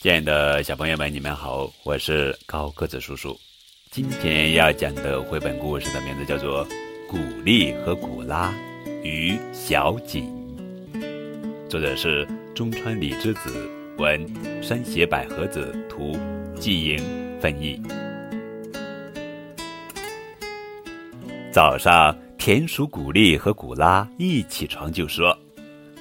[0.00, 3.38] 亲爱的小朋友们，你们好，我是高个子叔叔。
[3.90, 6.66] 今天要讲的绘本故事的名字叫做
[7.06, 8.50] 《古丽和古拉
[9.02, 10.24] 与小锦》，
[11.68, 14.26] 作者是中川李之子，文
[14.62, 16.18] 山胁百合子，图
[16.58, 17.78] 季莹翻译。
[21.52, 25.38] 早上，田鼠古丽和古拉一起床就说：“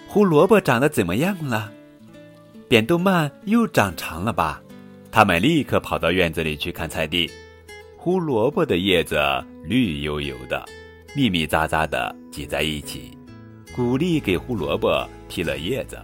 [0.08, 1.74] 胡萝卜长得怎么样了？
[2.70, 4.62] 扁豆蔓又长长了吧？”
[5.12, 7.30] 他们立刻跑到院子里去看菜地。
[7.98, 9.20] 胡萝卜的叶子
[9.64, 10.64] 绿油油的，
[11.16, 13.18] 密密匝匝的挤在一起。
[13.76, 15.98] 古丽给胡萝卜剃了叶子，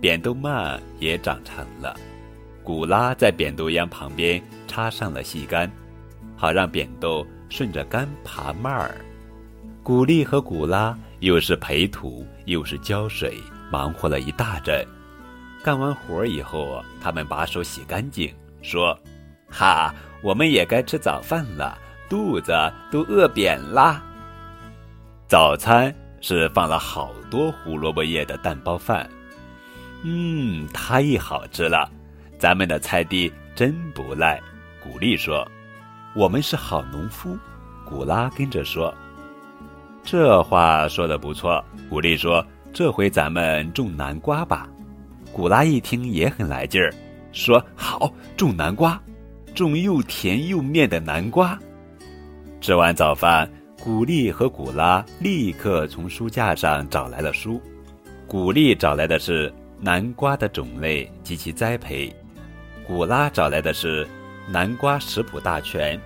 [0.00, 1.94] 扁豆蔓也长长了。
[2.64, 5.70] 古拉在扁豆秧旁边插上了细杆，
[6.36, 8.96] 好让扁豆顺着杆爬蔓儿。
[9.82, 13.38] 古丽和古拉又是培土又是浇水，
[13.70, 14.84] 忙活了一大阵。
[15.62, 18.98] 干完活以后，他们把手洗干净，说
[19.50, 22.52] ：“哈。”我们也该吃早饭了，肚子
[22.90, 24.02] 都饿扁啦。
[25.28, 29.08] 早餐是放了好多胡萝卜叶的蛋包饭，
[30.02, 31.88] 嗯，太好吃了。
[32.36, 34.42] 咱们的菜地真不赖。
[34.82, 35.48] 古丽说
[36.16, 37.38] ：“我们是好农夫。”
[37.86, 38.92] 古拉跟着说
[40.02, 44.68] ：“这话说的不错。”古丽说：“这回咱们种南瓜吧。”
[45.38, 46.92] 古拉一听也很来劲儿，
[47.30, 49.00] 说：“好，种南瓜。”
[49.54, 51.56] 种又甜又面的南瓜。
[52.60, 53.48] 吃完早饭，
[53.80, 57.62] 古丽和古拉立刻从书架上找来了书。
[58.26, 62.12] 古丽找来的是南瓜的种类及其栽培，
[62.84, 64.04] 古拉找来的是
[64.48, 65.96] 南瓜食谱大全。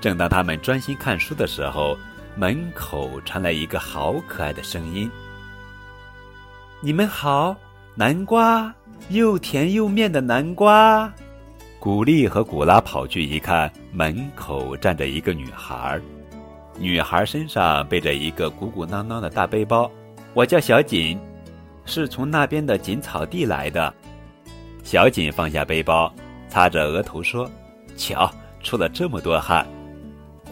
[0.00, 1.96] 正当他们专心看书的时候，
[2.34, 5.08] 门口传来一个好可爱的声音
[6.82, 7.56] ：“你们好，
[7.96, 8.74] 南瓜，
[9.08, 11.12] 又甜又面的南瓜。”
[11.78, 16.00] 古丽和古拉跑去一看，门口站着一个女孩，
[16.76, 19.88] 女孩身上背着一个鼓鼓囊囊的大背包。
[20.32, 21.16] 我叫小锦，
[21.84, 23.94] 是从那边的锦草地来的。
[24.82, 26.12] 小锦放下背包，
[26.48, 27.48] 擦着额头说
[27.96, 28.28] ：“瞧，
[28.60, 29.64] 出了这么多汗。”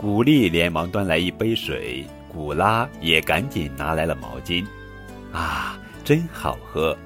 [0.01, 4.65] 古丽连忙端来一杯水，古拉也赶紧拿来了毛巾。
[5.33, 6.97] 啊，真好喝！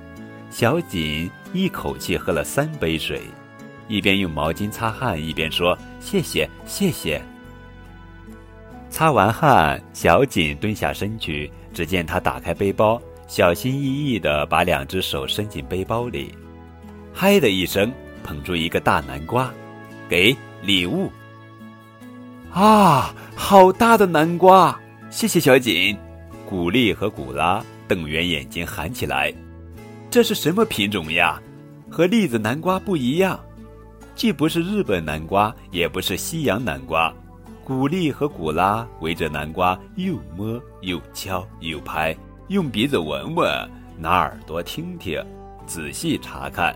[0.58, 3.20] 小锦一口气喝了三杯水。
[3.88, 7.20] 一边用毛巾擦汗，一边说：“谢谢，谢谢。”
[8.88, 16.34] 擦完汗，小锦蹲下身去，只见他打开背包，小心翼翼地把两只手伸进背包里，
[17.12, 17.92] 嗨的一声，
[18.24, 19.52] 捧出一个大南瓜，
[20.08, 21.12] 给礼物。
[22.50, 24.80] 啊，好大的南瓜！
[25.10, 25.94] 谢谢小锦。
[26.48, 29.30] 古丽和古拉瞪圆眼睛喊起来
[30.16, 31.38] ：“这是什么品种呀？
[31.90, 33.38] 和栗子南瓜不一样。”
[34.16, 37.12] 既不是日本南瓜，也不是西洋南瓜。
[37.62, 42.16] 古丽和古拉围着南瓜，又摸又敲又拍，
[42.48, 45.22] 用鼻子闻闻，拿耳朵听听，
[45.66, 46.74] 仔细查看。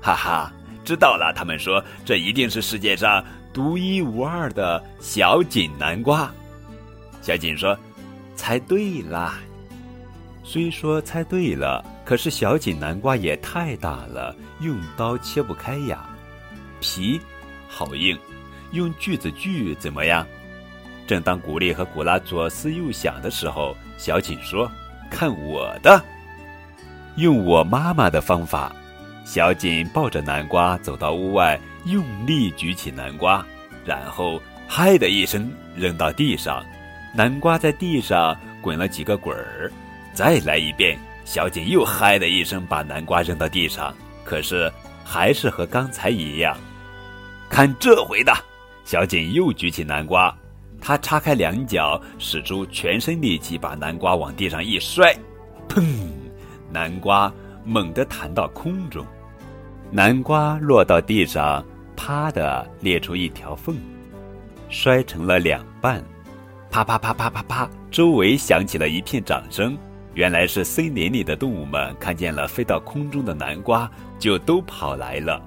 [0.00, 0.52] 哈哈，
[0.84, 1.32] 知道了！
[1.34, 3.20] 他们说这一定是世界上
[3.52, 6.30] 独一无二的小锦南瓜。
[7.20, 7.76] 小锦说
[8.36, 9.40] ：“猜对啦！”
[10.52, 16.04] 虽说猜对了，可是小锦南瓜也太大了，用刀切不开呀。
[16.80, 17.20] 皮
[17.68, 18.18] 好硬，
[18.72, 20.26] 用锯子锯怎么样？
[21.06, 24.68] 正当古丽和古拉左思右想的时候，小锦说
[25.08, 26.04] ：“看我的，
[27.14, 28.74] 用我妈妈的方法。”
[29.24, 33.46] 小锦抱着南瓜走到屋外，用力举起南瓜，
[33.84, 36.66] 然后“嗨”的一声扔到地上，
[37.14, 39.70] 南瓜在地上滚了几个滚儿。
[40.12, 43.94] 再来一遍，小锦又“嗨”的一声把南瓜扔到地上，
[44.24, 44.70] 可是
[45.04, 46.56] 还是和刚才一样。
[47.48, 48.32] 看这回的，
[48.84, 50.36] 小锦又举起南瓜，
[50.80, 55.14] 他叉开两脚，使出全身力气，把南瓜往地上一摔，
[55.68, 55.82] 砰！
[56.70, 57.32] 南瓜
[57.64, 59.04] 猛地弹到空中，
[59.90, 61.64] 南瓜落到地上，
[61.96, 63.76] 啪的裂出一条缝，
[64.68, 66.02] 摔成了两半，
[66.70, 69.76] 啪啪啪啪啪啪，周围响起了一片掌声。
[70.20, 75.42] 原来是森林里的动物们看见了飞到空中的南瓜，就都跑来了，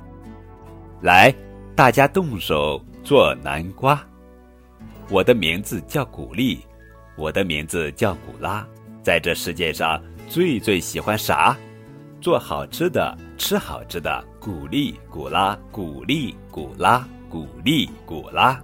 [1.01, 1.31] 来。
[1.75, 4.03] 大家动手做南瓜。
[5.11, 6.59] 我的名字叫古丽，
[7.15, 8.65] 我的名字叫古拉。
[9.03, 11.55] 在这世界上，最最喜欢啥？
[12.19, 14.25] 做好吃的，吃好吃的。
[14.39, 18.59] 古丽古拉，古丽古拉，古丽古拉。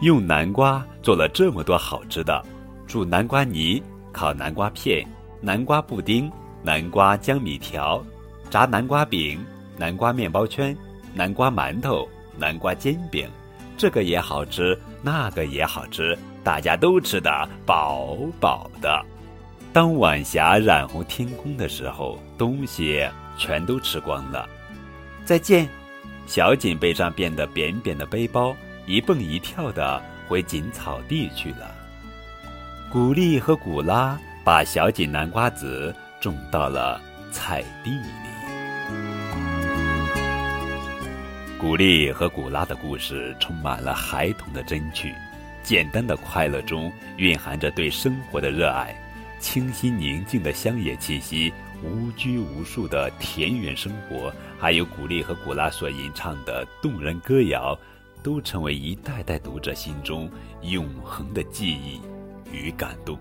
[0.00, 2.42] 用南瓜做了这么多好吃的：
[2.86, 3.82] 煮南瓜泥、
[4.14, 5.04] 烤南瓜片、
[5.40, 6.30] 南瓜布丁、
[6.62, 8.02] 南瓜江米条、
[8.48, 9.44] 炸南瓜饼、
[9.76, 10.74] 南瓜面包圈、
[11.12, 12.08] 南瓜馒头、
[12.38, 13.28] 南瓜煎饼，
[13.76, 19.04] 这个也好吃，那个也好吃，大家都吃得饱饱的。
[19.72, 23.04] 当晚霞染红天空的时候，东西
[23.36, 24.48] 全都吃光了。
[25.24, 25.68] 再见，
[26.28, 28.54] 小锦背上变得扁扁的背包，
[28.86, 31.73] 一蹦一跳的回锦草地去了。
[32.94, 37.00] 古丽和古拉把小锦南瓜籽种到了
[37.32, 38.06] 菜地里。
[41.58, 45.12] 古丽和古拉的故事充满了孩童的真趣，
[45.60, 48.94] 简单的快乐中蕴含着对生活的热爱，
[49.40, 51.52] 清新宁静的乡野气息，
[51.82, 57.76] 无拘无束的田园生活，还有古丽和古拉所吟唱的动人歌谣，
[58.22, 60.30] 都成为一代代读者心中
[60.62, 62.00] 永恒的记忆。
[62.54, 63.18] 与感动。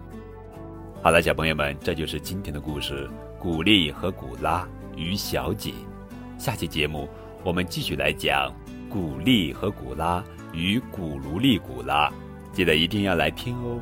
[1.02, 3.08] 好了，小朋友们，这就是今天的故事
[3.42, 5.72] 《古丽和古拉与小姐》。
[6.38, 7.10] 下期节目
[7.44, 8.54] 我们继续来讲
[8.90, 12.10] 《古丽和古拉与古卢丽古拉》，
[12.54, 13.80] 记得一定要来听哦。